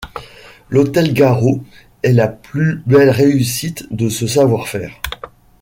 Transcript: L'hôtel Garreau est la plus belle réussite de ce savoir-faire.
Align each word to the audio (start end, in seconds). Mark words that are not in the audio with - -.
L'hôtel 0.71 1.13
Garreau 1.13 1.63
est 2.01 2.13
la 2.13 2.27
plus 2.27 2.81
belle 2.87 3.11
réussite 3.11 3.85
de 3.95 4.09
ce 4.09 4.25
savoir-faire. 4.25 4.99